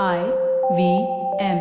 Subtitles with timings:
[0.00, 0.20] I
[0.76, 0.82] V
[1.38, 1.58] M.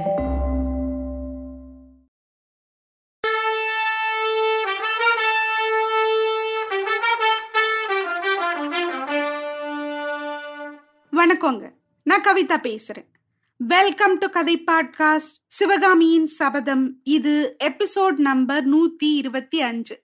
[11.11, 11.69] வணக்கங்க.
[12.03, 13.09] நான் கவிதா பேசுறேன்.
[13.57, 20.01] வெல்கம் டு கதை பாட்காஸ்ட் சிவகாமியின் சபதம் இது எபிசோட் நம்பர் நூத்தி இருபத்தி அஞ்சு.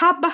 [0.00, 0.30] ஹாபா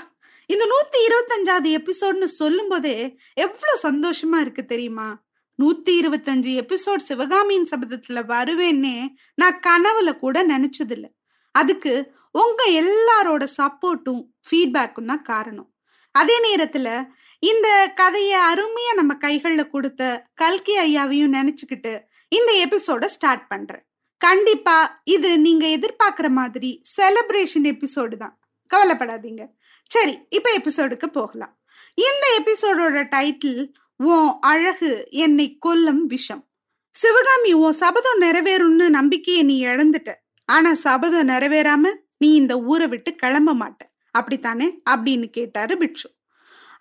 [0.47, 5.27] இந்த நூத்தி இருபத்தஞ்சாவது எபிசோட்னு சொல்லும் போதே எவ்வளவு சந்தோஷமா இருக்கு தெரியுமா?
[5.63, 11.05] நூத்தி இருபத்தஞ்சு எபிசோட் சிவகாமியின் சபதத்துல வருவேன்னே நான் கனவுல கூட நினைச்சதில்ல.
[11.51, 15.73] அதுக்கு உங்க எல்லாரோட சப்போர்ட்டும் ஃபீட்பேக்கும் தான் காரணம்.
[16.13, 17.07] அதே நேரத்துல
[17.39, 23.87] இந்த கதையை அருமையா நம்ம கைகள்ல கொடுத்த கல்கி ஐயாவையும் நினைச்சுக்கிட்டு இந்த எபிசோட ஸ்டார்ட் பண்றேன்.
[24.17, 28.39] கண்டிப்பா இது நீங்க எதிர்பார்க்குற மாதிரி செலிப்ரேஷன் எபிசோடு தான்.
[28.75, 29.47] கவலைப்படாதீங்க.
[29.85, 31.59] சரி இப்ப எபிசோடுக்கு போகலாம்.
[31.95, 36.49] இந்த எபிசோடோட டைட்டில் உன் அழகு என்னை கொல்லும் விஷம்.
[36.91, 40.15] சிவகாமி உன் சபதம் நிறைவேறும்னு நம்பிக்கையை நீ இழந்துட்ட.
[40.45, 43.77] ஆனா சபதம் நிறைவேறாம நீ இந்த ஊரை விட்டு கிளம்ப மாட்ட.
[44.11, 44.83] அப்படித்தானே?
[44.91, 46.11] அப்படின்னு கேட்டாரு பிட்சு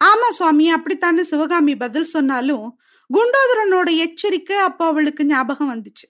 [0.06, 1.24] ஆமா சுவாமி அப்படித்தானே?
[1.24, 2.80] சிவகாமி பதில் சொன்னாலும்
[3.14, 6.08] குண்டோதரனோட எச்சரிக்கை அப்போ அவளுக்கு ஞாபகம் வந்துச்சு.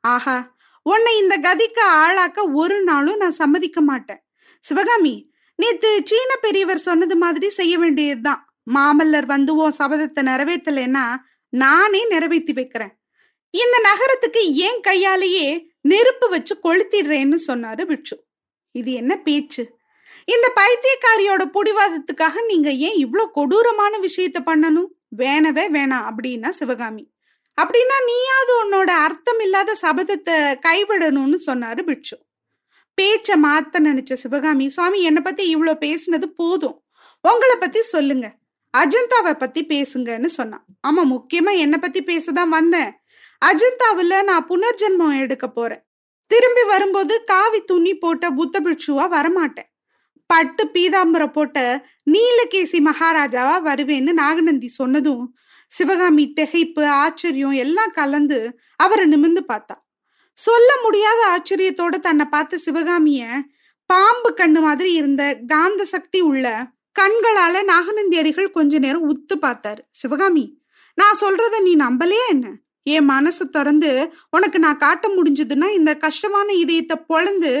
[0.00, 4.22] ஆஹா உன்னை இந்த கதிக்கு ஆளாக்க ஒரு நாளும் நான் சம்மதிக்க மாட்டேன்.
[4.60, 8.45] சிவகாமி நேத்து சீன பெரியவர் சொன்னது மாதிரி செய்ய வேண்டியதுதான்.
[8.66, 11.04] மாமல்லர் வந்து உன் சபதத்தை நிறைவேற்றலைன்னா
[11.52, 12.94] நானே நிறைவேற்றி வைக்கிறேன்.
[13.54, 15.48] இந்த நகரத்துக்கு ஏன் கையாலேயே
[15.80, 18.16] நெருப்பு வச்சு கொளுத்திடுறேன்னு சொன்னாரு பிட்சு
[18.74, 19.62] இது என்ன பேச்சு?
[20.24, 24.90] இந்த பைத்தியக்காரியோட புடிவாதத்துக்காக நீங்க ஏன் இவ்வளோ கொடூரமான விஷயத்த பண்ணணும்?
[25.18, 27.04] வேணவே வேணாம் அப்படின்னா சிவகாமி.
[27.58, 32.16] அப்படின்னா நீயாவது உன்னோட அர்த்தம் இல்லாத சபதத்தை கைவிடணும்னு சொன்னாரு பிட்சு
[32.98, 36.76] பேச்ச மாத்த நினைச்ச சிவகாமி சுவாமி என்னை பத்தி இவ்வளோ பேசினது போதும்.
[37.24, 38.26] உங்களை பத்தி சொல்லுங்க.
[38.74, 40.64] அஜந்தாவை பத்தி பேசுங்கன்னு சொன்னான்.
[40.88, 42.92] ஆமா முக்கியமா என்னை பத்தி பேசதான் வந்தேன்.
[43.44, 45.82] அஜந்தாவில் நான் புனர்ஜென்மம் எடுக்க போறேன்.
[46.26, 49.70] திரும்பி வரும்போது காவி துணி போட்ட புத்த பிட்சுவா வரமாட்டேன்.
[50.26, 55.36] பட்டு பீதாம்பரம் போட்ட நீலகேசி மகாராஜாவா வருவேன்னு நாகநந்தி சொன்னதும்
[55.68, 59.76] சிவகாமி திகைப்பு ஆச்சரியம் எல்லாம் கலந்து அவரை நிமிந்து பார்த்தா.
[60.32, 63.28] சொல்ல முடியாத ஆச்சரியத்தோட தன்னை பார்த்த சிவகாமிய
[63.90, 66.46] பாம்பு கண்ணு மாதிரி இருந்த காந்த சக்தி உள்ள
[66.98, 69.82] கண்களால நாகநந்தி அடிகள் கொஞ்ச நேரம் உத்து பார்த்தாரு.
[69.90, 70.44] சிவகாமி
[70.94, 72.52] நான் சொல்றத நீ நம்பலையா என்ன?
[72.82, 77.52] என் மனசு திறந்து உனக்கு நான் காட்ட முடிஞ்சதுன்னா இந்த கஷ்டமான இதயத்தை பொழந்து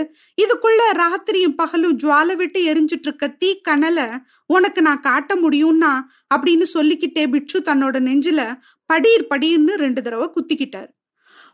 [0.42, 4.04] இதுக்குள்ள ராத்திரியும் பகலும் ஜுவாலை விட்டு எரிஞ்சிட்டு இருக்க தீ கனலை
[4.46, 5.92] உனக்கு நான் காட்ட முடியும்னா?
[6.34, 8.58] அப்படின்னு சொல்லிக்கிட்டே பிட்சு தன்னோட நெஞ்சில
[8.92, 10.92] படீர் படீர்னு ரெண்டு தடவை குத்திக்கிட்டாரு.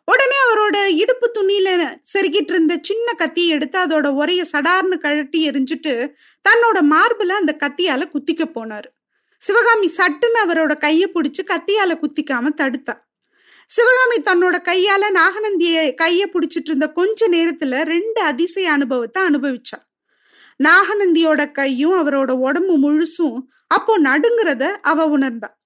[0.04, 6.14] உடனே அவரோட இடுப்பு துணியில செருகிட்டு இருந்த சின்ன கத்தியை எடுத்து அதோட உரைய சடார்னு கழட்டி எரிஞ்சிட்டு
[6.48, 8.88] தன்னோட மார்புல அந்த கத்தியால குத்திக்க போனாரு.
[9.36, 12.94] சிவகாமி சட்டுன்னு அவரோட கையை பிடிச்சி கத்தியால குத்திக்காம தடுத்தா.
[13.66, 19.78] சிவகாமி தன்னோட கையால நாகநந்திய கைய பிடிச்சிட்டு இருந்த கொஞ்ச நேரத்துல ரெண்டு அதிசய அனுபவத்தை அனுபவிச்சா.
[20.64, 25.61] நாகநந்தியோட கையும் அவரோட உடம்பு முழுசும் அப்போ நடுங்கிறத அவ உணர்ந்தா.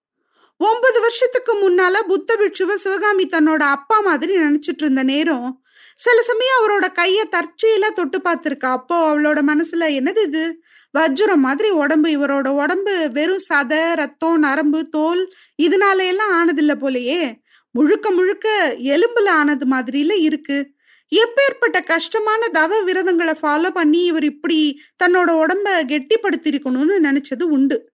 [0.56, 6.87] ஒன்பது வருஷத்துக்கு முன்னால புத்த பிட்சுவ சிவகாமி தன்னோட அப்பா மாதிரி நினைச்சிட்டு இருந்த நேரம் சில சமயம் அவரோட
[6.94, 8.66] கைய தற்செயலா தொட்டு பார்த்திருக்கா.
[8.66, 10.62] அப்போ அவளோட மனசுல என்னது இது?
[10.99, 17.34] வஜ்ரம் மாதிரி உடம்பு இவரோட உடம்பு வெறும் சதை ரத்தம் நரம்பு தோல் இதனால எல்லாம் ஆனதில்ல போலயே.
[17.71, 20.75] முழுக்க முழுக்க எலும்புல ஆனது மாதிரில இருக்கு.
[21.12, 27.91] எப்பேற்பட்ட கஷ்டமான தவ விரதங்களை ஃபாலோ பண்ணி இவர் இப்படி தன்னோட உடம்ப கெட்டிப்படுத்திருக்கணும்னு நினைச்சது உண்டு.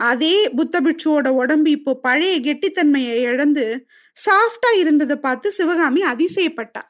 [0.00, 6.82] அதே புத்த பிட்சுவோட உடம்பு இப்போ பழைய கெட்டித்தன்மையை இழந்து சாஃப்டா இருந்ததை பார்த்து சிவகாமி அதிசயப்பட்டா.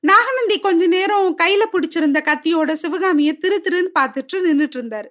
[0.00, 5.10] நாகநந்தி கொஞ்ச நேரம் கையில பிடிச்சிருந்த கத்தியோட சிவகாமிய திரு திருன்னு பார்த்துட்டு நின்றுட்டு இருந்தாரு.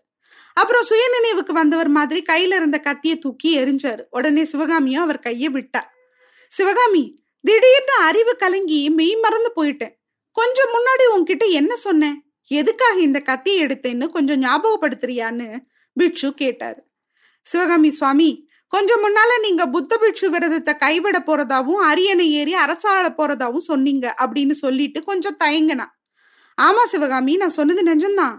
[0.53, 4.03] அப்புறம் சுயநினைவுக்கு வந்தவர் மாதிரி கையில இருந்த கத்தியை தூக்கி எரிஞ்சாரு.
[4.09, 5.83] உடனே சிவகாமியும் அவர் கையை விட்டா.
[6.51, 7.03] சிவகாமி
[7.41, 9.95] திடீர்னு அறிவு கலங்கி மெய் மறந்து போயிட்டேன்.
[10.31, 12.17] கொஞ்சம் முன்னாடி உன்கிட்ட என்ன சொன்னேன்?
[12.51, 15.47] எதுக்காக இந்த கத்தியை எடுத்தேன்னு கொஞ்சம் ஞாபகப்படுத்துறியான்னு
[15.93, 16.81] பிட்சு கேட்டாரு.
[17.45, 24.15] சிவகாமி சுவாமி கொஞ்சம் முன்னால நீங்க புத்த பிட்சு விரதத்தை கைவிட போறதாவும் அரியணை ஏறி அரசாள போறதாவும் சொன்னீங்க
[24.21, 25.85] அப்படின்னு சொல்லிட்டு கொஞ்சம் தயங்கினா.
[26.61, 28.37] ஆமா சிவகாமி நான் சொன்னது நெஞ்சந்தான்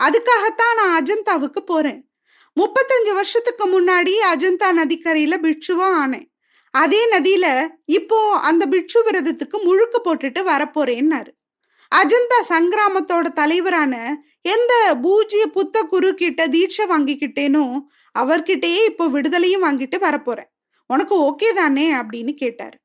[0.00, 2.00] அதுக்காகத்தான் நான் அஜந்தாவுக்கு போறேன்.
[2.56, 6.26] முப்பத்தஞ்சு வருஷத்துக்கு முன்னாடி அஜந்தா நதிக்கரையில பிட்சுவா ஆனேன்.
[6.74, 7.46] அதே நதியில
[7.86, 11.32] இப்போ அந்த பிட்சு விரதத்துக்கு முழுக்க போட்டுட்டு வரப்போறேன்னாரு.
[11.92, 13.94] அஜந்தா சங்கிராமத்தோட தலைவரான
[14.42, 14.72] எந்த
[15.02, 17.64] பூஜ்ய புத்த குரு கிட்ட தீட்சை வாங்கிக்கிட்டேனோ
[18.18, 20.50] அவர்கிட்டயே இப்போ விடுதலையும் வாங்கிட்டு வரப்போறேன்.
[20.86, 21.94] உனக்கு ஓகே தானே?
[21.94, 22.76] அப்படின்னு கேட்டாரு.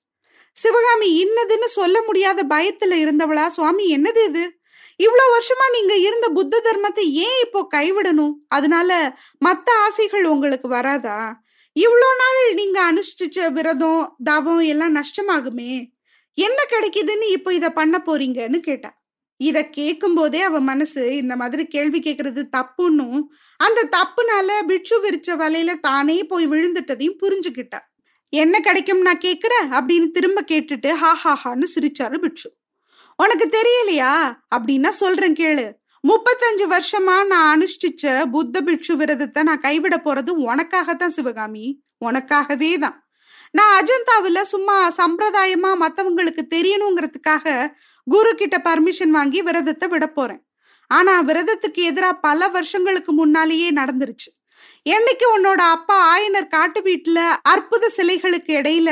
[0.53, 3.47] சிவகாமி இன்னதுன்னு சொல்ல முடியாத பயத்துல இருந்தவளா?
[3.47, 4.59] சுவாமி என்னது இது?
[4.95, 8.33] இவ்வளவு வருஷமா நீங்க இருந்த புத்த தர்மத்தை ஏன் இப்போ கைவிடணும்?
[8.47, 11.33] அதனால மத்த ஆசைகள் உங்களுக்கு வராதா?
[11.75, 15.93] இவ்வளோ நாள் நீங்க அனுஷ்டிச்ச விரதம் தவம் எல்லாம் நஷ்டமாகுமே?
[16.33, 18.96] என்ன கிடைக்குதுன்னு இப்போ இதை பண்ண போறீங்கன்னு கேட்டா
[19.37, 23.21] இத கேட்கும்போதே அவ மனசு இந்த மாதிரி கேள்வி கேட்கறது தப்புன்னும்
[23.57, 27.79] அந்த தப்புனால பிட்சு விரிச்ச வலையில தானே போய் விழுந்துட்டதையும் புரிஞ்சுக்கிட்டா.
[28.29, 32.53] என்ன கிடைக்கும் நான் கேட்குற அப்படின்னு திரும்ப கேட்டுட்டு ஹா ஹா ஹான்னு சிரிச்சாரு பிட்சு.
[33.15, 34.37] உனக்கு தெரியலையா?
[34.55, 35.71] அப்படின்னா சொல்றேன் கேளு.
[36.07, 41.83] முப்பத்தஞ்சு வருஷமா நான் அனுஷ்டிச்ச புத்த பிட்சு விரதத்தை நான் கைவிட போறது உனக்காகத்தான் சிவகாமி.
[42.05, 43.06] உனக்காகவே தான்.
[43.57, 47.73] நான் அஜந்தாவில் சும்மா சம்பிரதாயமா மற்றவங்களுக்கு தெரியணுங்கிறதுக்காக
[48.07, 50.41] குரு கிட்ட பர்மிஷன் வாங்கி விரதத்தை விட போறேன்.
[50.87, 54.29] ஆனா விரதத்துக்கு எதிராக பல வருஷங்களுக்கு முன்னாலேயே நடந்துருச்சு.
[54.89, 58.91] என்னைக்கு உன்னோட அப்பா ஆயனர் காட்டு வீட்டுல அற்புத சிலைகளுக்கு இடையில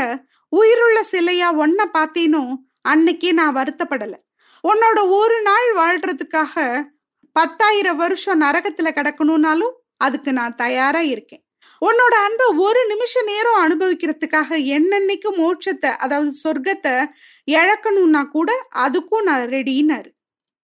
[0.49, 2.43] உயிருள்ள சிலையா ஒன்ன பார்த்தேனோ
[2.89, 4.19] அன்னைக்கே நான் வருத்தப்படலை.
[4.63, 6.83] உன்னோட ஒரு நாள் வாழ்றதுக்காக
[7.35, 11.44] பத்தாயிரம் வருஷம் நரகத்துல கிடக்கணும்னாலும் அதுக்கு நான் தயாரா இருக்கேன்.
[11.87, 16.95] உன்னோட அன்பை ஒரு நிமிஷ நேரம் அனுபவிக்கிறதுக்காக என்னன்னைக்கு மோட்சத்தை அதாவது சொர்க்கத்தை
[17.47, 18.51] இழக்கணும்னா கூட
[18.85, 20.09] அதுக்கும் நான் ரெடின்னாரு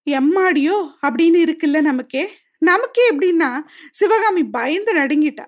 [0.06, 0.76] எம்மாடியோ
[1.06, 2.22] அப்படின்னு இருக்குல்ல நமக்கே?
[2.62, 3.50] நமக்கே எப்படின்னா
[3.92, 5.44] சிவகாமி பயந்து நடுங்கிட்டா.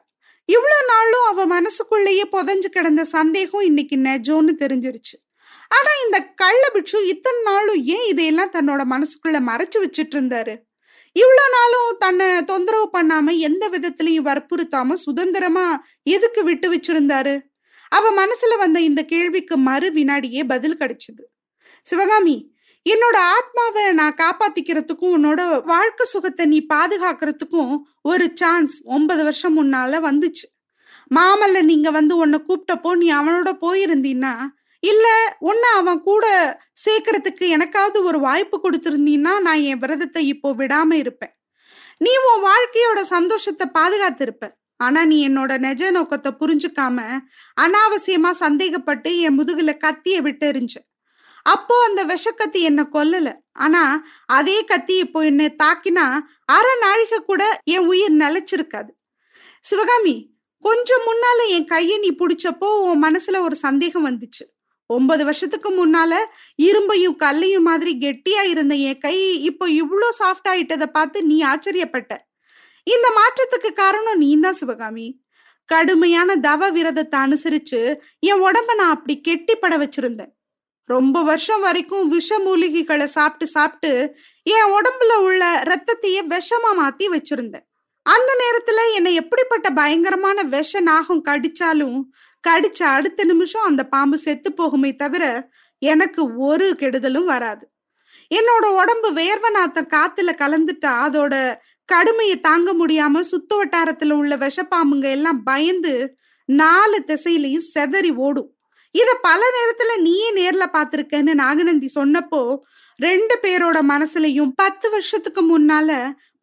[0.49, 5.17] இவ்வளோ நாளும் அவ மனசுக்குள்ளேயே புதஞ்சு கிடந்த சந்தேகம் இன்னைக்கு நெஜோன்னு தெரிஞ்சிருச்சு.
[5.71, 10.55] ஆனா இந்த கள்ள பிட்சு இத்தனை நாளும் ஏன் இதையெல்லாம் தன்னோட மனசுக்குள்ள மறைச்சு வச்சுட்டு இருந்தாரு?
[11.17, 15.67] இவ்வளவு நாளும் தன்னை தொந்தரவு பண்ணாம எந்த விதத்திலையும் வற்புறுத்தாம சுதந்திரமா
[16.03, 17.35] எதுக்கு விட்டு வச்சிருந்தாரு?
[17.93, 21.23] அவ மனசுல வந்த இந்த கேள்விக்கு மறு வினாடியே பதில் கிடைச்சது.
[21.87, 22.37] சிவகாமி
[22.87, 27.73] என்னோட ஆத்மாவை நான் காப்பாத்திக்கிறதுக்கும் உன்னோட வாழ்க்கை சுகத்தை நீ பாதுகாக்கிறதுக்கும்
[28.03, 30.47] ஒரு சான்ஸ் ஒன்பது வருஷம் முன்னால வந்துச்சு.
[31.11, 34.35] மாமல்ல நீங்க வந்து உன்னை கூப்பிட்டப்போ நீ அவனோட போயிருந்தீன்னா
[34.91, 35.07] இல்ல
[35.39, 36.27] உன்னை அவன் கூட
[36.85, 41.35] சேர்க்கறதுக்கு எனக்காவது ஒரு வாய்ப்பு கொடுத்திருந்தீன்னா நான் என் விரதத்தை இப்போ விடாம இருப்பேன்.
[41.99, 44.45] நீ உன் வாழ்க்கையோட சந்தோஷத்தை பாதுகாத்திருப்ப.
[44.77, 46.99] ஆனா நீ என்னோட நெஜ நோக்கத்தை புரிஞ்சுக்காம
[47.65, 50.49] அனாவசியமா சந்தேகப்பட்டு என் முதுகுல கத்திய விட்டு
[51.47, 53.29] அப்போ அந்த விஷக்கத்தி என்னை கொல்லல.
[53.53, 53.83] ஆனா
[54.39, 56.05] அதே கத்தி இப்போ என்னை தாக்கினா
[56.57, 58.91] அரை நாழிகை கூட என் உயிர் நிலைச்சிருக்காது.
[59.65, 60.15] சிவகாமி
[60.65, 64.45] கொஞ்சம் முன்னால என் கையை நீ பிடிச்சப்போ உன் மனசுல ஒரு சந்தேகம் வந்துச்சு.
[64.91, 66.15] ஒன்பது வருஷத்துக்கு முன்னால
[66.59, 72.13] இரும்பையும் கல்லையும் மாதிரி கெட்டியா இருந்த என் கை இப்போ இவ்வளோ சாஃப்ட் ஆயிட்டதை பார்த்து நீ ஆச்சரியப்பட்ட.
[72.87, 75.07] இந்த மாற்றத்துக்கு காரணம் நீ தான் சிவகாமி.
[75.65, 77.81] கடுமையான தவ விரதத்தை அனுசரிச்சு
[78.19, 80.33] என் உடம்ப நான் அப்படி கெட்டிப்பட வச்சிருந்தேன்.
[80.85, 83.93] ரொம்ப வருஷம் வரைக்கும் விஷ மூலிகைகளை சாப்பிட்டு சாப்பிட்டு
[84.43, 87.67] என் உடம்புல உள்ள ரத்தத்தையே விஷமா மாத்தி வச்சிருந்தேன்.
[88.07, 91.99] அந்த நேரத்துல என்னை எப்படிப்பட்ட பயங்கரமான விஷ நாகம் கடிச்சாலும்
[92.47, 95.25] கடிச்ச அடுத்த நிமிஷம் அந்த பாம்பு செத்து போகுமே தவிர
[95.79, 97.65] எனக்கு ஒரு கெடுதலும் வராது.
[98.31, 101.35] என்னோட உடம்பு வேர்வை நாத்தம் காத்துல கலந்துட்டா அதோட
[101.85, 106.17] கடுமையை தாங்க முடியாம சுத்த வட்டாரத்துல உள்ள விஷப்பாம்புங்க எல்லாம் பயந்து
[106.49, 108.51] நாலு திசையிலையும் செதறி ஓடும்.
[108.91, 112.59] இத பல நேரத்துல நீயே நேர்ல பாத்திருக்கன்னு நாகநந்தி சொன்னப்போ
[112.97, 115.91] ரெண்டு பேரோட மனசுலயும் பத்து வருஷத்துக்கு முன்னால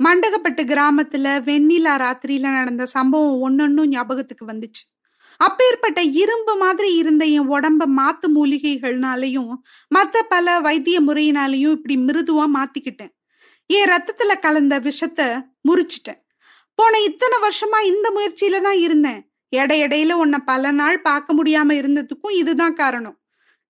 [0.04, 4.84] மண்டகப்பட்டு கிராமத்துல வெண்ணிலா ராத்திரியில நடந்த சம்பவம் ஒன்னொன்னும் ஞாபகத்துக்கு வந்துச்சு.
[5.42, 9.54] அப்பேற்பட்ட இரும்பு மாதிரி இருந்த என் உடம்ப மாத்து மூலிகைகள்னாலையும்
[9.88, 13.14] மற்ற பல வைத்திய முறையினாலையும் இப்படி மிருதுவா மாத்திக்கிட்டேன்.
[13.70, 15.26] என் ரத்தத்துல கலந்த விஷத்தை
[15.70, 16.20] முறிச்சிட்டேன்.
[16.76, 19.22] போன இத்தனை வருஷமா இந்த முயற்சியில தான் இருந்தேன்.
[19.50, 23.18] எடை இடையில உன்னை பல நாள் பார்க்க முடியாம இருந்ததுக்கும் இதுதான் காரணம்.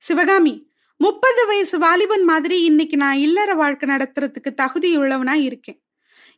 [0.01, 0.53] சிவகாமி
[0.97, 5.79] முப்பது வயசு வாலிபன் மாதிரி இன்னைக்கு நான் இல்லற வாழ்க்கை நடத்துறதுக்கு தகுதியுள்ளவனா இருக்கேன்.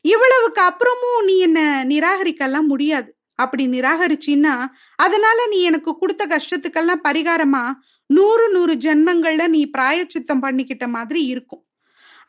[0.05, 3.09] இவ்வளவுக்கு அப்புறமும் நீ என்ன நிராகரிக்கலாம் முடியாது.
[3.43, 4.53] அப்படி நிராகரிச்சின்னா
[4.99, 7.63] அதனால நீ எனக்கு கொடுத்த கஷ்டத்துக்கெல்லாம் பரிகாரமா
[8.09, 11.63] நூறு நூறு ஜென்மங்கள்ல நீ பிராயச்சித்தம் பண்ணிக்கிட்ட மாதிரி இருக்கும்.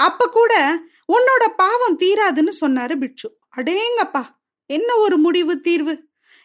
[0.00, 0.52] அப்ப கூட
[1.08, 3.28] உன்னோட பாவம் தீராதுன்னு சொன்னாரு பிட்சு.
[3.56, 4.22] அடேங்கப்பா!
[4.70, 5.94] என்ன ஒரு முடிவு தீர்வு?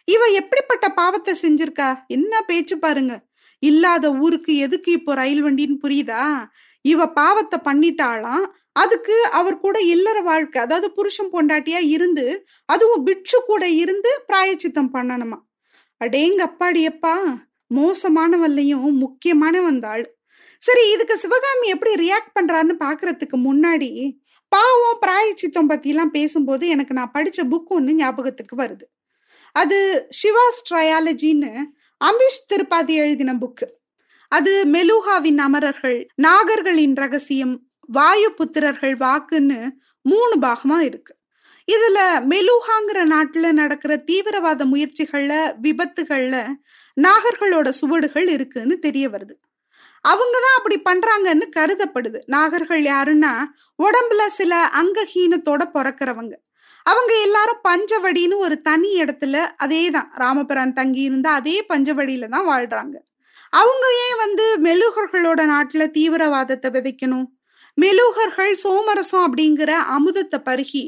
[0.08, 1.88] இவ எப்படிப்பட்ட பாவத்தை செஞ்சிருக்கா?
[2.08, 3.14] என்ன பேச்சு பாருங்க.
[3.62, 6.24] இல்லாத ஊருக்கு எதுக்கு இப்போ ரயில் வண்டின்னு புரியுதா?
[6.84, 8.44] இவ பாவத்தை பண்ணிட்டாளாம்
[8.80, 12.24] அதுக்கு அவர் கூட இல்லற வாழ்க்கை அதாவது புருஷன் பொண்டாட்டியா இருந்து
[12.64, 15.38] அதுவும் பிட்சு கூட இருந்து பிராயச்சித்தம் பண்ணணுமா?
[16.04, 17.14] அடேங்க அப்பாடியப்பா
[17.74, 20.04] மோசமானவல்லையும் முக்கியமான வந்தாள்
[20.58, 23.90] சரி இதுக்கு சிவகாமி எப்படி ரியாக்ட் பண்றான்னு பாக்குறதுக்கு முன்னாடி
[24.48, 28.86] பாவம் பிராயச்சித்தம் பத்திலாம் பேசும்போது எனக்கு நான் படிச்ச புக் ஒன்று ஞாபகத்துக்கு வருது.
[29.56, 29.78] அது
[30.22, 31.52] சிவாஸ் ட்ரையாலஜின்னு
[32.00, 33.66] அமிஷ் திருப்பாதி எழுதின புக்கு
[34.32, 37.54] அது மெலுஹாவின் அமரர்கள் நாகர்களின் ரகசியம்
[37.92, 39.70] வாயு புத்திரர்கள் வாக்குன்னு
[40.02, 41.16] மூணு பாகமா இருக்கு.
[41.72, 41.98] இதுல
[42.30, 46.46] மெலுஹாங்கிற நாட்டுல நடக்கிற தீவிரவாத முயற்சிகள்ல விபத்துகள்ல
[47.00, 49.34] நாகர்களோட சுவடுகள் இருக்குன்னு தெரிய வருது.
[50.08, 52.20] அவங்கதான் அப்படி பண்றாங்கன்னு கருதப்படுது.
[52.26, 53.32] நாகர்கள் யாருன்னா
[53.82, 56.32] உடம்புல சில அங்கஹீனத்தோட பிறக்கிறவங்க.
[56.82, 62.96] அவங்க எல்லாரும் பஞ்சவடின்னு ஒரு தனி இடத்துல அதே தான் ராமபிரான் தங்கி இருந்த அதே பஞ்சவடியில தான் வாழ்றாங்க.
[63.50, 67.26] அவங்க ஏன் வந்து மெழுகர்களோட நாட்டுல தீவிரவாதத்தை விதைக்கணும்?
[67.80, 70.84] மெழுகர்கள் சோமரசம் அப்படிங்கிற அமுதத்தை பருகி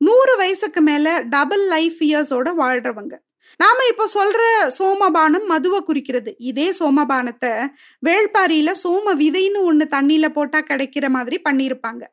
[0.00, 3.14] நூறு வயசுக்கு மேல டபுள் லைஃப் இயர்ஸோட வாழ்றவங்க.
[3.60, 4.40] நாம இப்ப சொல்ற
[4.78, 6.30] சோமபானம் மதுவை குறிக்கிறது.
[6.50, 7.52] இதே சோமபானத்தை
[8.06, 12.04] வேள்பாரியில சோம விதைன்னு ஒண்ணு தண்ணியில போட்டா கிடைக்கிற மாதிரி பண்ணிருப்பாங்க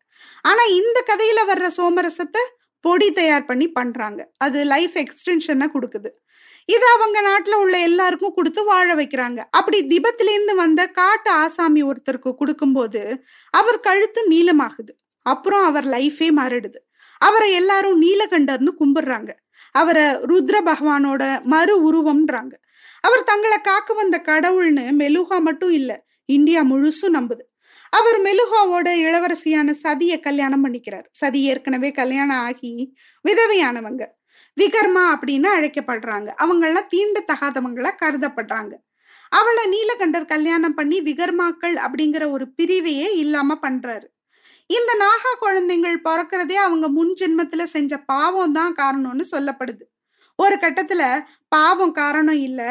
[0.41, 2.43] ஆனா இந்த கதையில வர்ற சோமரசத்தை
[2.85, 4.21] பொடி தயார் பண்ணி பண்றாங்க.
[4.37, 6.09] அது லைஃப் எக்ஸ்டென்ஷனை கொடுக்குது.
[6.73, 9.39] இதை அவங்க நாட்டுல உள்ள எல்லாருக்கும் கொடுத்து வாழ வைக்கிறாங்க.
[9.51, 13.01] அப்படி திபத்திலேருந்து வந்த காட்டு ஆசாமி ஒருத்தருக்கு கொடுக்கும்போது
[13.49, 14.93] அவர் கழுத்து நீளமாகுது.
[15.25, 16.79] அப்புறம் அவர் லைஃபே மாறிடுது.
[17.21, 19.31] அவரை எல்லாரும் நீலகண்டர்னு கும்பிடுறாங்க.
[19.71, 21.23] அவரை ருத்ர பகவானோட
[21.53, 22.53] மறு உருவம்ன்றாங்க.
[23.01, 25.91] அவர் தங்களை காக்க வந்த கடவுள்னு மெலுகா மட்டும் இல்ல
[26.25, 27.45] இந்தியா முழுசும் நம்புது.
[27.99, 31.07] அவர் மெலுகாவோட இளவரசியான சதியை கல்யாணம் பண்ணிக்கிறார்.
[31.11, 32.71] சதி ஏற்கனவே கல்யாணம் ஆகி
[33.25, 34.03] விதவையானவங்க.
[34.59, 36.29] விகர்மா அப்படின்னு அழைக்கப்படுறாங்க.
[36.43, 38.73] அவங்கெல்லாம் தீண்டத்தகாதவங்களா கருதப்படுறாங்க.
[39.29, 44.07] அவளை நீலகண்டர் கல்யாணம் பண்ணி விகர்மாக்கள் அப்படிங்கிற ஒரு பிரிவையே இல்லாம பண்றாரு.
[44.69, 49.83] இந்த நாகா குழந்தைங்கள் பிறக்கிறதே அவங்க முன் ஜென்மத்துல செஞ்ச பாவம் தான் காரணம்னு சொல்லப்படுது.
[50.35, 52.61] ஒரு கட்டத்துல பாவம் காரணம் இல்ல.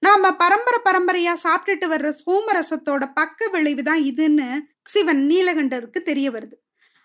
[0.00, 4.48] நாம பரம்பரை பரம்பரையா சாப்பிட்டுட்டு வர்ற சோமரசத்தோட பக்க விளைவு தான் இதுன்னு
[4.84, 6.56] சிவன் நீலகண்டருக்கு தெரிய வருது.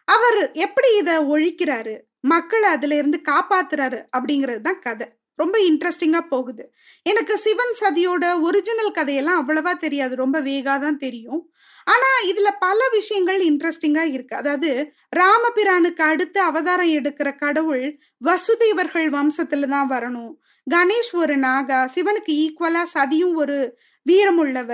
[0.08, 1.96] அவர் எப்படி இத ஒழிக்கிறாரு?
[2.24, 5.08] மக்களை அதுல இருந்து காப்பாத்துறாரு அப்படிங்கிறது தான் கதை.
[5.40, 6.64] ரொம்ப இன்ட்ரெஸ்டிங்கா போகுது.
[7.06, 10.14] எனக்கு சிவன் சதியோட ஒரிஜினல் கதையெல்லாம் அவ்வளவா தெரியாது.
[10.16, 11.42] ரொம்ப வேகா தான் தெரியும்.
[11.88, 14.36] ஆனா இதுல பல விஷயங்கள் இன்ட்ரெஸ்டிங்கா இருக்கு.
[14.36, 14.70] அதாவது
[15.16, 17.86] ராமபிரானுக்கு அடுத்து அவதாரம் எடுக்கிற கடவுள்
[18.26, 20.34] வசுதேவர்கள் வம்சத்துல தான் வரணும்.
[20.68, 23.58] கணேஷ் ஒரு நாகா சிவனுக்கு ஈக்குவலா சதியும் ஒரு
[24.06, 24.72] வீரமுள்ளவ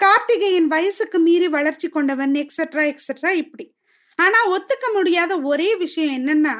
[0.00, 3.66] கார்த்திகேயன் வயசுக்கு மீறி வளர்ச்சி கொண்டவன் எக்ஸெட்ரா எக்ஸட்ரா இப்படி.
[4.16, 6.54] ஆனா ஒத்துக்க முடியாத ஒரே விஷயம் என்னன்னா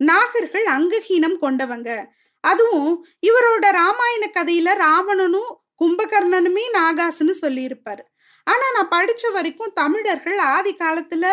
[0.00, 2.04] நாகர்கள் அங்கஹீனம் கொண்டவங்க.
[2.40, 5.50] அதுவும் இவரோட ராமாயண கதையில ராவணனும்
[5.84, 8.00] கும்பகர்ணனுமே நாகாசுன்னு சொல்லியிருப்பாரு.
[8.44, 11.26] ஆனா நான் படிச்ச வரைக்கும் தமிழர்கள் ஆதி காலத்துல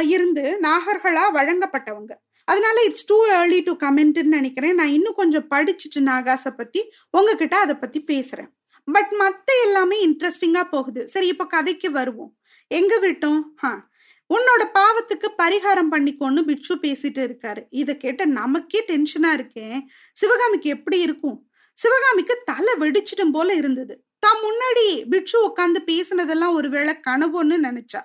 [0.00, 2.12] இருந்து நாகர்களா வழங்கப்பட்டவங்க.
[2.44, 4.74] அதனால இட்ஸ் டூ ஏர்லி டு கமெண்ட்னு நினைக்கிறேன்.
[4.74, 8.48] நான் இன்னும் கொஞ்சம் படிச்சுட்டு நாகாஸை பத்தி உங்ககிட்ட அதை பத்தி பேசுறேன்.
[8.84, 11.08] பட் மத்த எல்லாமே இன்ட்ரெஸ்டிங்கா போகுது.
[11.08, 12.36] சரி இப்போ கதைக்கு வருவோம்.
[12.66, 13.40] எங்க விட்டோம்?
[13.56, 13.88] ஹா
[14.34, 17.62] உன்னோட பாவத்துக்கு பரிகாரம் பண்ணிக்கோன்னு பிட்சு பேசிட்டு இருக்காரு.
[17.70, 21.38] இதை கேட்ட நமக்கே டென்ஷனா இருக்கேன் சிவகாமிக்கு எப்படி இருக்கும்?
[21.78, 24.04] சிவகாமிக்கு தலை வெடிச்சிடும் போல இருந்தது.
[24.18, 28.00] தான் முன்னாடி பிட்சு உட்காந்து பேசினதெல்லாம் ஒருவேளை கனவுன்னு நினைச்சா.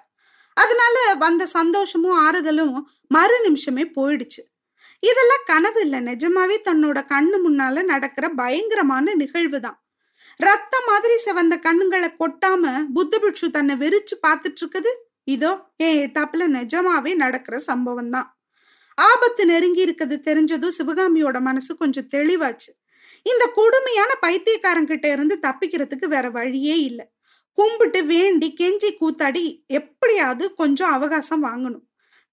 [0.57, 2.75] அதனால வந்த சந்தோஷமும் ஆறுதலும்
[3.07, 4.41] மறு நிமிஷமே போயிடுச்சு.
[4.99, 5.99] இதெல்லாம் கனவு இல்லை.
[5.99, 9.77] நிஜமாவே தன்னோட கண்ணு முன்னால நடக்கிற பயங்கரமான நிகழ்வு தான்.
[10.39, 14.91] ரத்த மாதிரி செவந்த கண்ணுங்களை கொட்டாம புத்த பிட்சு தன்னை வெறிச்சு பார்த்துட்டு இருக்குது.
[15.27, 18.29] இதோ என் தப்புல நிஜமாவே நடக்கிற சம்பவம் தான்
[18.97, 22.71] ஆபத்து நெருங்கி இருக்கிறது தெரிஞ்சதும் சிவகாமியோட மனசு கொஞ்சம் தெளிவாச்சு.
[23.25, 27.05] இந்த கொடுமையான பைத்தியக்காரங்கிட்ட இருந்து தப்பிக்கிறதுக்கு வேற வழியே இல்லை.
[27.57, 29.43] கும்பிட்டு வேண்டி கெஞ்சி கூத்தாடி
[29.79, 31.85] எப்படியாவது கொஞ்சம் அவகாசம் வாங்கணும்.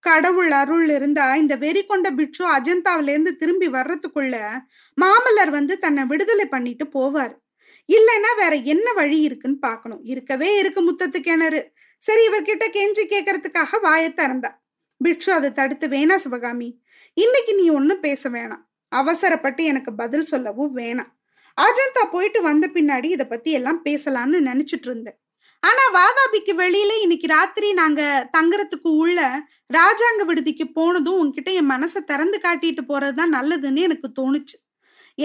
[0.05, 4.37] கடவுள் அருள் இருந்தா இந்த வெறி கொண்ட பிட்சு அஜந்தாவிலேருந்து திரும்பி வர்றதுக்குள்ள
[4.99, 7.35] மாமல்லர் வந்து தன்னை விடுதலை பண்ணிட்டு போவார்.
[7.91, 10.01] இல்லைன்னா வேற என்ன வழி இருக்குன்னு பார்க்கணும்.
[10.05, 11.73] இருக்கவே இருக்கு முத்தத்து கிணறு.
[11.99, 14.51] சரி இவர்கிட்ட கெஞ்சி கேட்கறதுக்காக வாயை திறந்தா.
[14.99, 16.69] பிட்சு அதை தடுத்து வேணா சிவகாமி
[17.15, 18.65] இன்னைக்கு நீ ஒன்னும் பேச வேணாம்.
[18.93, 21.11] அவசரப்பட்டு எனக்கு பதில் சொல்லவும் வேணாம்.
[21.59, 25.19] அஜந்தா போயிட்டு வந்த பின்னாடி இதை பத்தி எல்லாம் பேசலாம்னு நினைச்சிட்டு இருந்தேன்.
[25.63, 28.03] ஆனா வாதாபிக்கு வெளியில இன்னைக்கு ராத்திரி நாங்க
[28.39, 29.21] தங்குறதுக்கு உள்ள
[29.73, 34.57] ராஜாங்க விடுதிக்கு போனதும் உன்கிட்ட என் மனசை திறந்து காட்டிட்டு போறதுதான் நல்லதுன்னு எனக்கு தோணுச்சு.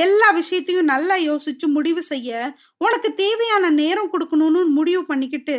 [0.04, 2.30] எல்லா விஷயத்தையும் நல்லா யோசிச்சு முடிவு செய்ய
[2.78, 5.56] உனக்கு தேவையான நேரம் கொடுக்கணும்னு முடிவு பண்ணிக்கிட்டு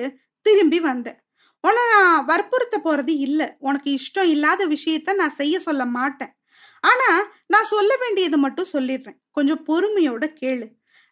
[0.47, 1.21] திரும்பி வந்தேன்.
[1.61, 3.49] உன்னை நான் வற்புறுத்த போறது இல்லை.
[3.59, 6.33] உனக்கு இஷ்டம் இல்லாத விஷயத்த நான் செய்ய சொல்ல மாட்டேன்.
[6.81, 7.11] ஆனா
[7.47, 9.19] நான் சொல்ல வேண்டியதை மட்டும் சொல்லிடுறேன்.
[9.31, 10.67] கொஞ்சம் பொறுமையோட கேளு.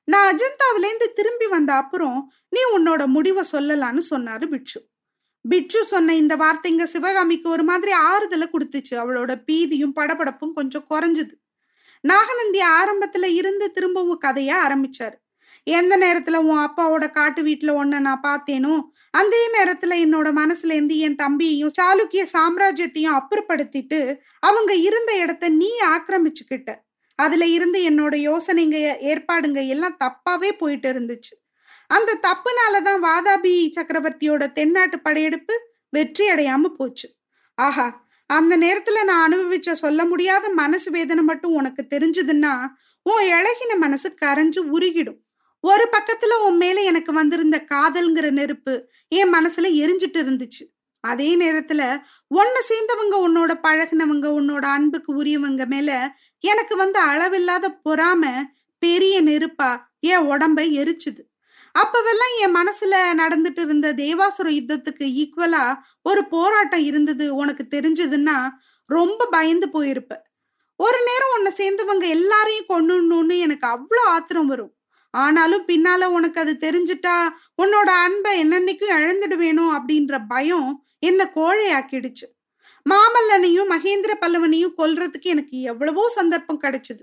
[0.04, 4.80] நான் அஜந்தாவிலேருந்து திரும்பி வந்த அப்புறம் நீ உன்னோட முடிவை சொல்லலான்னு சொன்னாரு பிட்சு.
[5.48, 8.94] பிட்சு சொன்ன இந்த வார்த்தைங்க சிவகாமிக்கு ஒரு மாதிரி ஆறுதலை கொடுத்துச்சு.
[9.00, 11.34] அவளோட பீதியும் படபடப்பும் கொஞ்சம் குறைஞ்சுது.
[12.04, 15.16] நாகநந்தி ஆரம்பத்துல இருந்து திரும்பவும் கதைய ஆரம்பிச்சாரு.
[15.64, 18.80] எந்த நேரத்துல உன் அப்பாவோட காட்டு வீட்டுல ஒன்ன நான் பார்த்தேனோ
[19.10, 26.74] அந்த நேரத்துல என்னோட மனசுல இருந்து என் தம்பியையும் சாளுக்கிய சாம்ராஜ்யத்தையும் அப்புறப்படுத்திட்டு அவங்க இருந்த இடத்த நீ ஆக்கிரமிச்சுக்கிட்ட.
[27.14, 31.32] அதுல இருந்து என்னோட யோசனைங்க ஏற்பாடுங்க எல்லாம் தப்பாவே போயிட்டு இருந்துச்சு.
[31.86, 35.54] அந்த தப்புனாலதான் வாதாபி சக்கரவர்த்தியோட தென்னாட்டு படையெடுப்பு
[35.90, 37.08] வெற்றி அடையாம போச்சு.
[37.54, 42.66] ஆஹா அந்த நேரத்துல நான் அனுபவிச்ச சொல்ல முடியாத மனசு வேதனை மட்டும் உனக்கு தெரிஞ்சதுன்னா
[43.02, 45.20] உன் இழகின மனசு கரைஞ்சு உருகிடும்.
[45.60, 50.64] ஒரு பக்கத்துல உன் மேல எனக்கு வந்திருந்த காதல்ங்கிற நெருப்பு என் மனசுல எரிஞ்சிட்டு இருந்துச்சு.
[51.00, 55.90] அதே நேரத்துல ஒன்னு சேர்ந்தவங்க உன்னோட பழகினவங்க உன்னோட அன்புக்கு உரியவங்க மேல
[56.40, 58.42] எனக்கு வந்து அளவில்லாத பொறாம
[58.78, 61.22] பெரிய நெருப்பா என் உடம்ப எரிச்சுது.
[61.74, 65.64] அப்பவெல்லாம் என் மனசுல நடந்துட்டு இருந்த தேவாசுர யுத்தத்துக்கு ஈக்குவலா
[66.02, 68.36] ஒரு போராட்டம் இருந்தது உனக்கு தெரிஞ்சதுன்னா
[68.90, 70.12] ரொம்ப பயந்து போயிருப்ப.
[70.76, 74.72] ஒரு நேரம் உன்னை சேர்ந்தவங்க எல்லாரையும் கொண்டுணும்னு எனக்கு அவ்வளோ ஆத்திரம் வரும்.
[75.10, 77.16] ஆனாலும் பின்னால உனக்கு அது தெரிஞ்சுட்டா
[77.62, 82.26] உன்னோட அன்பை என்னன்னைக்கும் இழந்துடுவேணும் அப்படின்ற பயம் என்னை கோழையாக்கிடுச்சு.
[82.86, 87.02] மாமல்லனையும் மகேந்திர பல்லவனையும் கொல்றதுக்கு எனக்கு எவ்வளவோ சந்தர்ப்பம் கிடைச்சது.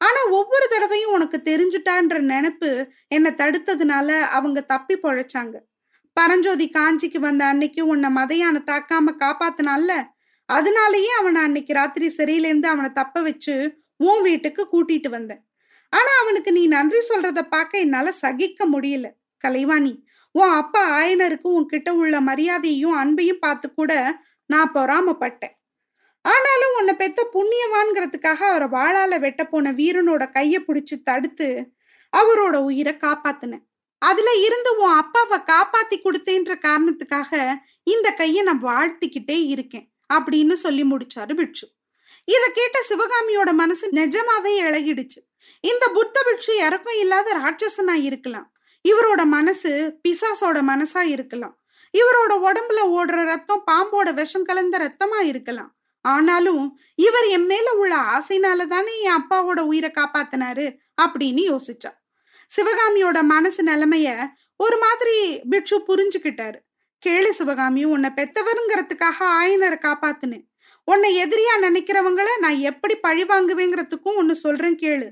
[0.00, 2.70] ஆனா ஒவ்வொரு தடவையும் உனக்கு தெரிஞ்சுட்டான்ற நினைப்பு
[3.08, 5.56] என்னை தடுத்ததுனால அவங்க தப்பி பொழைச்சாங்க.
[6.16, 9.90] பரஞ்சோதி காஞ்சிக்கு வந்த அன்னைக்கு உன்னை மதையான தாக்காம காப்பாத்தினால
[10.48, 13.54] அதனாலயே அவனை அன்னைக்கு ராத்திரி சிறையிலேருந்து அவனை தப்ப வச்சு
[13.96, 15.42] உன் வீட்டுக்கு கூட்டிட்டு வந்தேன்.
[15.92, 19.06] ஆனா அவனுக்கு நீ நன்றி சொல்றத பார்க்க என்னால சகிக்க முடியல.
[19.44, 19.92] கலைவாணி
[20.34, 23.92] உன் அப்பா ஆயனருக்கு உன்கிட்ட உள்ள மரியாதையும் அன்பையும் பார்த்து கூட
[24.46, 25.54] நான் பொறாமப்பட்டேன்.
[26.24, 31.48] ஆனாலும் உன்னை பெத்த புண்ணியவான்கிறதுக்காக அவரை வாழால வெட்ட போன வீரனோட கையை பிடிச்சி தடுத்து
[32.12, 33.64] அவரோட உயிரை காப்பாத்தினேன்
[33.98, 37.32] அதுல இருந்து உன் அப்பாவை காப்பாத்தி கொடுத்தேன்ற காரணத்துக்காக
[37.82, 41.66] இந்த கையை நான் வாழ்த்திக்கிட்டே இருக்கேன் அப்படின்னு சொல்லி முடிச்சாரு பிட்சு
[42.24, 45.20] இதை கேட்ட சிவகாமியோட மனசு நிஜமாவே இழகிடுச்சு
[45.64, 48.46] இந்த புத்த பிட்சு இறக்கம் இல்லாத ராட்சசனா இருக்கலாம்.
[48.88, 51.54] இவரோட மனசு பிசாசோட மனசா இருக்கலாம்.
[51.94, 55.70] இவரோட உடம்புல ஓடுற ரத்தம் பாம்போட விஷம் கலந்த ரத்தமா இருக்கலாம்.
[56.00, 61.98] ஆனாலும் இவர் என் மேல உள்ள ஆசைனால தானே என் அப்பாவோட உயிரை காப்பாத்தினாரு அப்படின்னு யோசிச்சா
[62.50, 64.26] சிவகாமியோட மனசு நிலைமைய
[64.56, 66.58] ஒரு மாதிரி பிட்சு புரிஞ்சுக்கிட்டாரு.
[67.06, 70.44] கேளு சிவகாமி உன்னை பெத்தவருங்கிறதுக்காக ஆயனரை காப்பாத்துனேன்.
[70.84, 75.08] உன்னை எதிரியா நினைக்கிறவங்கள நான் எப்படி பழி வாங்குவேங்கிறதுக்கும் ஒன்னு சொல்றேன் கேளு.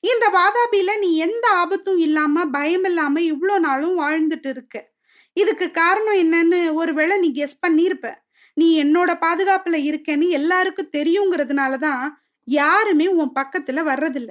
[0.00, 4.90] இந்த வாதாபியில நீ எந்த ஆபத்தும் இல்லாம பயம் இல்லாம இவ்வளோ நாளும் வாழ்ந்துட்டு இருக்க.
[5.32, 8.14] இதுக்கு காரணம் என்னன்னு ஒருவேளை நீ கெஸ் பண்ணியிருப்ப.
[8.60, 12.08] நீ என்னோட பாதுகாப்புல இருக்கேன்னு எல்லாருக்கும் தெரியுங்கிறதுனாலதான்
[12.44, 14.30] யாருமே உன் பக்கத்துல வர்றதில்ல.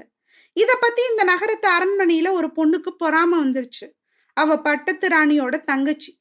[0.54, 3.88] இத பத்தி இந்த நகரத்து அரண்மனையில ஒரு பொண்ணுக்கு பொறாம வந்துருச்சு.
[4.34, 6.20] அவ பட்டத்து ராணியோட தங்கச்சி.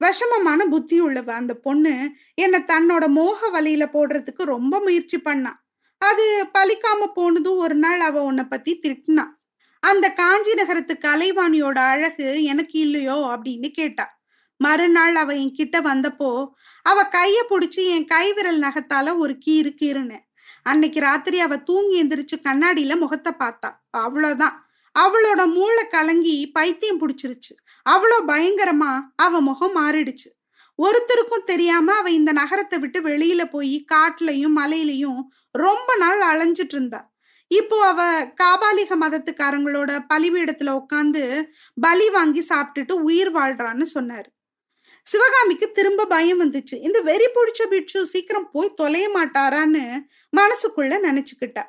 [0.00, 5.52] விஷமமான புத்தி உள்ளவ அந்த பொண்ணு என்னை தன்னோட மோக வலையில போடுறதுக்கு ரொம்ப முயற்சி பண்ணா.
[5.98, 9.26] அது பலிக்காம போனதும் ஒரு நாள் அவ உன்னை பத்தி திட்டினா.
[9.82, 14.19] அந்த காஞ்சி நகரத்து கலைவாணியோட அழகு எனக்கு இல்லையோ அப்படின்னு கேட்டா.
[14.60, 16.30] மறுநாள் அவ என் கிட்ட வந்தப்போ
[16.86, 20.26] அவ கைய பிடிச்சி என் கை விரல் நகத்தால ஒரு கீறு கீறுனேன்
[20.62, 23.70] அன்னைக்கு ராத்திரி அவ தூங்கி எந்திரிச்சு கண்ணாடியில முகத்தை பார்த்தா.
[23.98, 24.56] அவ்வளோதான்.
[24.94, 27.52] அவளோட மூளை கலங்கி பைத்தியம் பிடிச்சிருச்சு.
[27.86, 30.28] அவ்வளோ பயங்கரமா அவ முகம் மாறிடுச்சு.
[30.78, 35.20] ஒருத்தருக்கும் தெரியாம அவ இந்த நகரத்தை விட்டு வெளியில போய் காட்டுலயும் மலையிலையும்
[35.54, 37.00] ரொம்ப நாள் அலைஞ்சிட்டு இருந்தா.
[37.50, 38.00] இப்போ அவ
[38.42, 41.22] காபாலிக மதத்துக்காரங்களோட பலிபீடத்துல உட்காந்து
[41.80, 44.28] பலி வாங்கி சாப்பிட்டுட்டு உயிர் வாழ்றான்னு சொன்னாரு.
[45.06, 46.76] சிவகாமிக்கு திரும்ப பயம் வந்துச்சு.
[46.80, 49.84] இந்த வெறி பிடிச்ச பிட்சு சீக்கிரம் போய் தொலைய மாட்டாரான்னு
[50.36, 51.64] மனசுக்குள்ள நினைச்சுக்கிட்டா.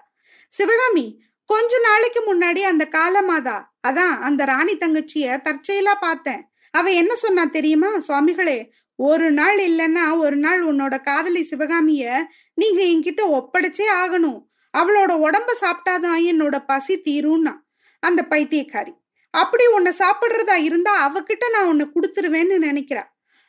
[0.48, 6.52] சிவகாமி கொஞ்ச நாளைக்கு முன்னாடி அந்த காலமாதா அதான் அந்த ராணி தங்கச்சிய தற்செயலா பார்த்தேன்.
[6.72, 7.89] அவ என்ன சொன்னா தெரியுமா?
[8.08, 14.39] சுவாமிகளே ஒரு நாள் இல்லைன்னா ஒரு நாள் உன்னோட காதலி சிவகாமிய நீங்க என்கிட்ட ஒப்படைச்சே ஆகணும்.
[14.78, 17.54] அவளோட உடம்ப சாப்பிட்டாதான் என்னோட பசி தீரும்னா
[18.00, 18.94] அந்த பைத்தியக்காரி.
[19.34, 23.04] அப்படி உன்னை சாப்பிடுறதா இருந்தா அவகிட்ட நான் உன்னை கொடுத்துருவேன்னு நினைக்கிறா.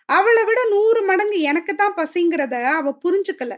[0.07, 3.57] அவளை விட நூறு மடங்கு எனக்கு தான் பசிங்கிறத அவ புரிஞ்சுக்கல.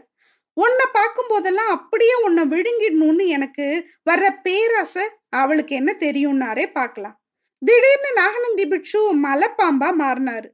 [0.53, 7.21] உன்னை பார்க்கும் போதெல்லாம் அப்படியே உன்னை விழுங்கிடணும்னு எனக்கு வர்ற பேராசை அவளுக்கு என்ன தெரியும்னாரே பார்க்கலாம்.
[7.59, 10.47] திடீர்னு நாகநந்தி பிட்சு மலைப்பாம்பா மாறினாரு.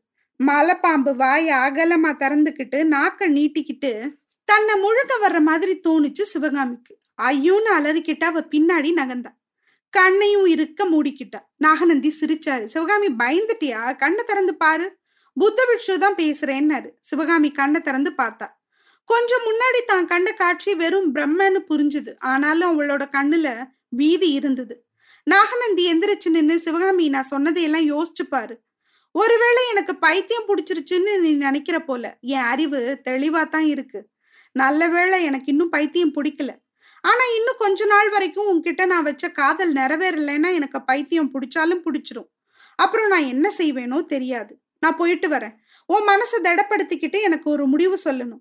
[0.43, 4.09] மலைப்பாம்பு வாய் அகலமா திறந்துக்கிட்டு நாக்க நீட்டிக்கிட்டு
[4.45, 6.97] தன்னை முழுக்க வர்ற மாதிரி தோணுச்சு சிவகாமிக்கு.
[7.21, 9.31] ஐயோன்னு அலறிக்கிட்ட அவ பின்னாடி நகர்ந்தா.
[9.89, 11.39] கண்ணையும் இருக்க மூடிக்கிட்டா.
[11.57, 12.63] நாகநந்தி சிரிச்சாரு.
[12.63, 13.97] சிவகாமி பயந்துட்டியா?
[13.97, 15.00] கண்ணை திறந்து பாரு.
[15.37, 16.89] புத்த பிக்ஷு தான் பேசுறேன்னாரு.
[16.99, 18.47] சிவகாமி கண்ணை திறந்து பார்த்தா.
[19.05, 22.11] கொஞ்சம் முன்னாடி தான் கண்ட காட்சி வெறும் பிரம்மன்னு புரிஞ்சுது.
[22.19, 24.75] ஆனாலும் அவளோட கண்ணுல வீதி இருந்தது.
[25.23, 28.55] நாகநந்தி எந்திரிச்சு நின்று சிவகாமி நான் சொன்னதையெல்லாம் யோசிச்சு பாரு.
[29.11, 32.17] ஒருவேளை எனக்கு பைத்தியம் பிடிச்சிருச்சுன்னு நீ நினைக்கிற போல.
[32.21, 34.09] என் அறிவு தெளிவா தான் இருக்கு.
[34.51, 36.51] நல்ல வேளை எனக்கு இன்னும் பைத்தியம் பிடிக்கல.
[37.01, 42.29] ஆனா இன்னும் கொஞ்ச நாள் வரைக்கும் உன்கிட்ட நான் வச்ச காதல் நிறைவேறலைன்னா எனக்கு பைத்தியம் பிடிச்சாலும் பிடிச்சிரும்.
[42.75, 44.53] அப்புறம் நான் என்ன செய்வேனோ தெரியாது.
[44.81, 45.53] நான் போயிட்டு வரேன்.
[45.85, 48.39] உன் மனசை திடப்படுத்திக்கிட்டு எனக்கு ஒரு முடிவு சொல்லணும்.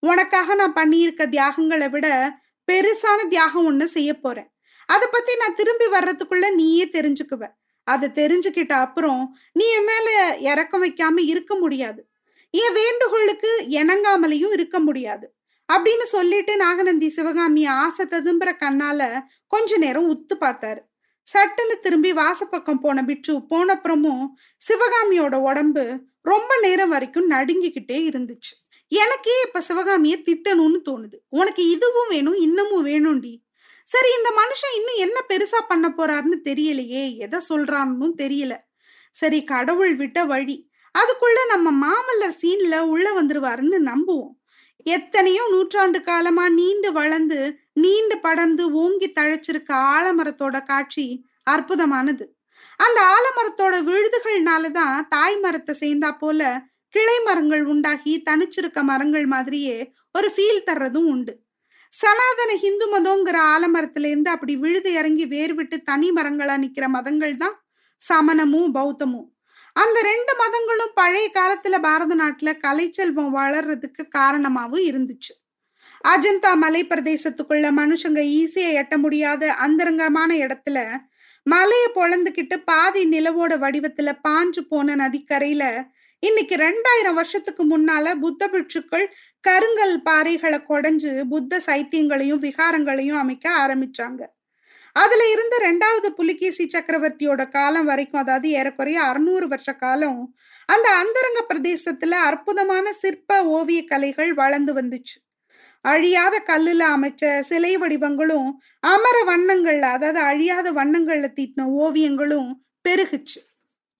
[0.00, 2.38] உனக்காக நான் பண்ணியிருக்க தியாகங்களை விட
[2.72, 4.50] பெருசான தியாகம் ஒன்று செய்ய போறேன்.
[4.86, 7.48] அதை பத்தி நான் திரும்பி வர்றதுக்குள்ள நீயே தெரிஞ்சுக்குவ.
[7.84, 12.08] அதை தெரிஞ்சுக்கிட்ட அப்புறம் நீ என் மேல இறக்கம் வைக்காம இருக்க முடியாது.
[12.50, 15.34] என் வேண்டுகோளுக்கு இணங்காமலையும் இருக்க முடியாது.
[15.72, 20.80] அப்படின்னு சொல்லிட்டு நாகநந்தி சிவகாமி ஆசை ததும்புற கண்ணால கொஞ்ச நேரம் உத்து பார்த்தாரு.
[21.32, 24.26] சட்டுன்னு திரும்பி வாசப்பக்கம் போன பிட்சு போனப்புறமும்
[24.60, 28.52] சிவகாமியோட உடம்பு ரொம்ப நேரம் வரைக்கும் நடுங்கிக்கிட்டே இருந்துச்சு.
[28.88, 31.18] எனக்கே இப்ப சிவகாமிய திட்டணும்னு தோணுது.
[31.28, 33.44] உனக்கு இதுவும் வேணும் இன்னமும் வேணும்டி.
[33.84, 37.16] சரி இந்த மனுஷன் இன்னும் என்ன பெருசா பண்ண போறாருன்னு தெரியலையே.
[37.16, 38.56] எதை சொல்றான்னு தெரியல.
[39.10, 40.70] சரி கடவுள் விட்ட வழி.
[40.98, 44.39] அதுக்குள்ள நம்ம மாமல்லர் சீன்ல உள்ள வந்துருவாருன்னு நம்புவோம்.
[44.86, 47.38] எத்தனையோ நூற்றாண்டு காலமா நீண்டு வளர்ந்து
[47.72, 51.06] நீண்டு படர்ந்து ஓங்கி தழைச்சிருக்க ஆலமரத்தோட காட்சி
[51.50, 52.24] அற்புதமானது.
[52.76, 60.66] அந்த ஆலமரத்தோட விழுதுகள்னாலதான் தாய் மரத்தை சேர்ந்தா போல கிளை மரங்கள் உண்டாகி தனிச்சிருக்க மரங்கள் மாதிரியே ஒரு ஃபீல்
[60.70, 61.32] தர்றதும் உண்டு.
[61.92, 67.56] சனாதன ஹிந்து மதங்கிற ஆலமரத்துல இருந்து அப்படி விழுது இறங்கி வேர் விட்டு தனி மரங்களா நிக்கிற மதங்கள் தான்
[68.00, 69.28] சமணமும் பௌத்தமும்.
[69.72, 75.32] அந்த ரெண்டு மதங்களும் பழைய காலத்துல பாரத நாட்டுல கலைச்செல்வம் வளர்றதுக்கு காரணமாவும் இருந்துச்சு.
[76.08, 80.90] அஜந்தா மலை பிரதேசத்துக்குள்ள மனுஷங்க ஈஸியா எட்ட முடியாத அந்தரங்கமான இடத்துல
[81.42, 85.84] மலையை பொழந்துக்கிட்டு பாதி நிலவோட வடிவத்துல பாஞ்சு போன நதிக்கரையில
[86.18, 89.06] இன்னைக்கு ரெண்டாயிரம் வருஷத்துக்கு முன்னால புத்த பிட்சுக்கள்
[89.40, 94.20] கருங்கல் பாறைகளை கொடைஞ்சு புத்த சைத்தியங்களையும் விகாரங்களையும் அமைக்க ஆரம்பிச்சாங்க.
[94.96, 100.20] அதுல இருந்து ரெண்டாவது புலிகேசி சக்கரவர்த்தியோட காலம் வரைக்கும் அதாவது ஏறக்குறைய அறுநூறு வருஷ காலம்
[100.68, 105.16] அந்த அந்தரங்க பிரதேசத்துல அற்புதமான சிற்ப ஓவிய கலைகள் வளர்ந்து வந்துச்சு.
[105.84, 108.48] அழியாத கல்லுல அமைச்ச சிலை வடிவங்களும்
[108.84, 112.50] அமர வண்ணங்கள்ல அதாவது அழியாத வண்ணங்கள்ல தீட்டின ஓவியங்களும்
[112.84, 113.40] பெருகுச்சு.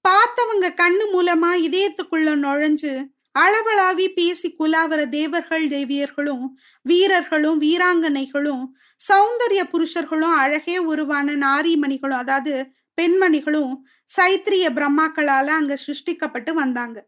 [0.05, 2.93] பார்த்தவங்க கண்ணு மூலமா இதயத்துக்குள்ள நுழைஞ்சு
[3.35, 6.45] அளவளாவி பேசி குலாவர தேவர்கள் தேவியர்களும்
[6.83, 8.65] வீரர்களும் வீராங்கனைகளும்
[9.01, 12.55] சௌந்தரிய புருஷர்களும் அழகே உருவான நாரிமணிகளும் அதாவது
[12.99, 13.73] பெண்மணிகளும்
[14.17, 16.99] சைத்திரிய பிரம்மாக்களால அங்க சிருஷ்டிக்கப்பட்டு வந்தாங்க.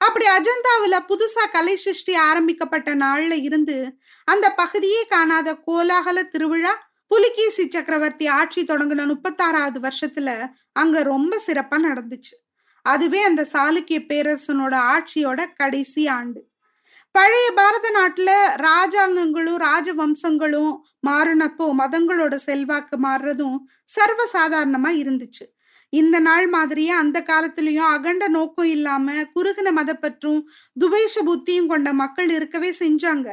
[0.00, 3.76] அப்படி அஜந்தாவில் புதுசா கலை சிருஷ்டி ஆரம்பிக்கப்பட்ட நாள்ல இருந்து
[4.24, 6.74] அந்த பகுதியே காணாத கோலாகல திருவிழா
[7.06, 10.30] புலிகேசி சக்கரவர்த்தி ஆட்சி தொடங்கின முப்பத்தாறாவது வருஷத்துல
[10.72, 12.34] அங்க ரொம்ப சிறப்பா நடந்துச்சு.
[12.86, 16.40] அதுவே அந்த சாளுக்கிய பேரரசனோட ஆட்சியோட கடைசி ஆண்டு.
[17.14, 18.30] பழைய பாரத நாட்டுல
[18.66, 20.72] ராஜாங்கங்களும் ராஜவம்சங்களும்
[21.06, 23.58] மாறினப்போ மதங்களோட செல்வாக்கு மாறுறதும்
[23.96, 25.44] சர்வசாதாரணமா இருந்துச்சு.
[25.92, 30.40] இந்த நாள் மாதிரியே அந்த காலத்திலயும் அகண்ட நோக்கம் இல்லாம குறுகின மதப்பற்றும்
[30.80, 33.28] துவேஷ புத்தியும் கொண்ட மக்கள் இருக்கவே செஞ்சாங்க.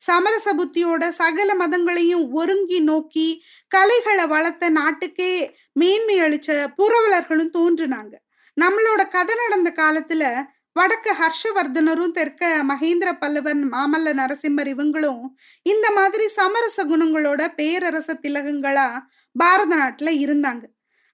[0.00, 3.28] சமரச புத்தியோட சகல மதங்களையும் ஒருங்கி நோக்கி
[3.68, 5.32] கலைகளை வளர்த்த நாட்டுக்கே
[5.72, 8.14] மேன்மை அளிச்ச புரவலர்களும் தோன்றுனாங்க.
[8.56, 10.24] நம்மளோட கதை நடந்த காலத்துல
[10.72, 15.22] வடக்கு ஹர்ஷவர்தனரும் தெற்க மகேந்திர பல்லவன் மாமல்ல நரசிம்மர் இவங்களும்
[15.62, 18.88] இந்த மாதிரி சமரச குணங்களோட பேரரச திலகங்களா
[19.32, 20.64] பாரத நாட்டுல இருந்தாங்க.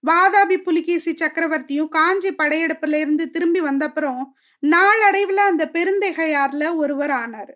[0.05, 4.22] வாதாபி புலிகேசி சக்கரவர்த்தியும் காஞ்சி படையெடுப்புல இருந்து திரும்பி வந்தப்புறம்
[4.62, 7.55] நாளடைவுல அந்த பெருந்தகையார்ல ஒருவர் ஆனாரு.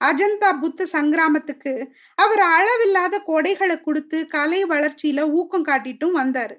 [0.00, 1.72] அஜந்தா புத்த சங்கிராமத்துக்கு
[2.14, 6.56] அவர் அளவில்லாத கொடைகளை கொடுத்து கலை வளர்ச்சியில ஊக்கம் காட்டிட்டும் வந்தாரு.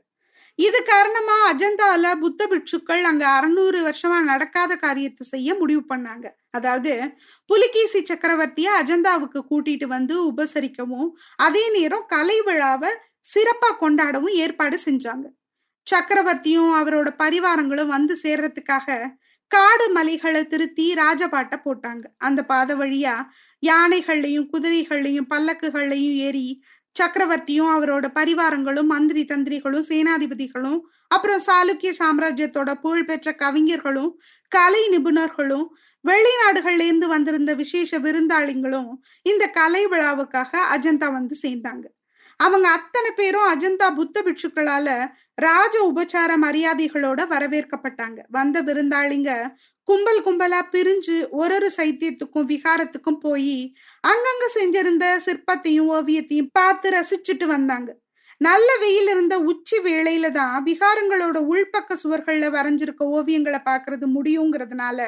[0.59, 6.25] இது காரணமா அஜந்தால புத்த பிட்சுக்கள் அங்க அறுநூறு வருஷமா நடக்காத காரியத்தை செய்ய முடிவு பண்ணாங்க.
[6.49, 6.93] அதாவது
[7.49, 12.91] புலிகேசி சக்கரவர்த்திய அஜந்தாவுக்கு கூட்டிட்டு வந்து உபசரிக்கவும் அதே நேரம் கலை விழாவை
[13.33, 15.25] சிறப்பா கொண்டாடவும் ஏற்பாடு செஞ்சாங்க.
[15.87, 18.87] சக்கரவர்த்தியும் அவரோட பரிவாரங்களும் வந்து சேர்றதுக்காக
[19.51, 22.03] காடு மலைகளை திருத்தி ராஜபாட்டை போட்டாங்க.
[22.17, 23.15] அந்த பாதை வழியா
[23.63, 26.45] யானைகள்லையும் குதிரைகள்லையும் பல்லக்குகள்லையும் ஏறி
[26.95, 34.11] சக்கரவர்த்தியும் அவரோட பரிவாரங்களும் மந்திரி தந்திரிகளும் சேனாதிபதிகளும் அப்புறம் சாளுக்கிய சாம்ராஜ்யத்தோட புகழ்பெற்ற கவிஞர்களும்
[34.51, 35.67] கலை நிபுணர்களும்
[36.05, 38.91] வெளிநாடுகள்ல இருந்து வந்திருந்த விசேஷ விருந்தாளிங்களும்
[39.25, 41.85] இந்த கலை விழாவுக்காக அஜந்தா வந்து சேர்ந்தாங்க.
[42.43, 44.87] அவங்க அத்தனை பேரும் அஜந்தா புத்த பிட்சுக்களால
[45.37, 48.19] ராஜ உபச்சார மரியாதைகளோட வரவேற்கப்பட்டாங்க.
[48.29, 49.31] வந்த விருந்தாளிங்க
[49.87, 53.57] கும்பல் கும்பலா பிரிஞ்சு ஒரு ஒரு சைத்தியத்துக்கும் விகாரத்துக்கும் போய்
[54.03, 57.89] அங்கங்க செஞ்சிருந்த சிற்பத்தையும் ஓவியத்தையும் பார்த்து ரசிச்சுட்டு வந்தாங்க.
[58.41, 64.99] நல்ல வெயில் இருந்த உச்சி வேளையில தான் விகாரங்களோட உள்பக்க சுவர்கள்ல வரைஞ்சிருக்க ஓவியங்களை பார்க்கறது முடியுங்கிறதுனால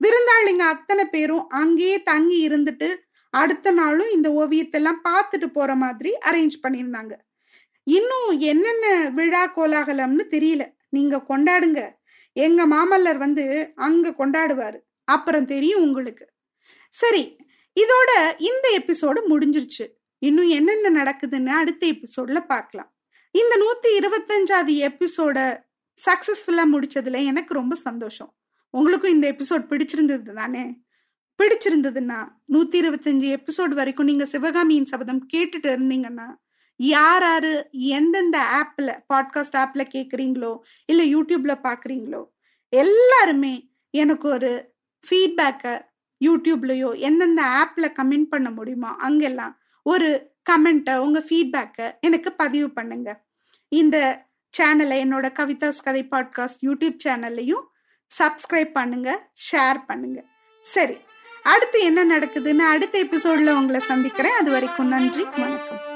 [0.00, 2.88] விருந்தாளிங்க அத்தனை பேரும் அங்கேயே தங்கி இருந்துட்டு
[3.32, 7.12] அடுத்த நாளும் இந்த ஓவியத்தெல்லாம் பார்த்துட்டு போற மாதிரி அரேஞ்ச் பண்ணியிருந்தாங்க.
[7.82, 10.66] இன்னும் என்னென்ன விழா கோலாகலம்னு தெரியல.
[10.88, 11.90] நீங்க கொண்டாடுங்க.
[12.32, 14.78] எங்க மாமல்லர் வந்து அங்க கொண்டாடுவாரு.
[15.04, 16.28] அப்புறம் தெரியும் உங்களுக்கு.
[16.90, 17.36] சரி
[17.80, 19.88] இதோட இந்த எபிசோடு முடிஞ்சிருச்சு.
[20.18, 22.94] இன்னும் என்னென்ன நடக்குதுன்னு அடுத்த எபிசோட்ல பார்க்கலாம்.
[23.30, 25.62] இந்த நூத்தி இருபத்தஞ்சாவது எபிசோட
[26.10, 28.34] சக்சஸ்ஃபுல்லா முடிச்சதுல எனக்கு ரொம்ப சந்தோஷம்.
[28.70, 30.81] உங்களுக்கும் இந்த எபிசோட் பிடிச்சிருந்தது தானே?
[31.42, 32.18] பிடிச்சிருந்ததுன்னா
[32.52, 36.26] நூத்தி இருபத்தஞ்சு எபிசோட் வரைக்கும் நீங்க சிவகாமியின் சபதம் கேட்டுட்டு இருந்தீங்கன்னா
[36.76, 42.22] யார் யாரு எந்தெந்த ஆப்ல பாட்காஸ்ட் ஆப்ல கேட்குறீங்களோ இல்லை யூடியூப்ல பாக்குறீங்களோ
[42.68, 44.74] எல்லாருமே எனக்கு ஒரு
[45.04, 45.80] ஃபீட்பேக்கை
[46.24, 53.24] யூடியூப்லயோ எந்தெந்த ஆப்ல கமெண்ட் பண்ண முடியுமோ அங்கெல்லாம் ஒரு கமெண்ட்டை உங்க ஃபீட்பேக்கை எனக்கு பதிவு பண்ணுங்க.
[53.68, 53.96] இந்த
[54.58, 57.64] சேனலை என்னோட கவிதாஸ் கதை பாட்காஸ்ட் யூடியூப் சேனல்லையும்
[58.18, 60.24] சப்ஸ்கிரைப் பண்ணுங்க ஷேர் பண்ணுங்க.
[60.64, 60.98] சரி.
[61.42, 64.38] அடுத்து என்ன நடக்குதுன்னு அடுத்த எபிசோட்ல உங்களை சந்திக்கிறேன்.
[64.40, 65.91] அது வரைக்கும் நன்றி வணக்கம்.